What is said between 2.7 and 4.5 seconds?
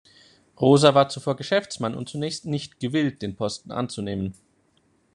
gewillt, den Posten anzunehmen.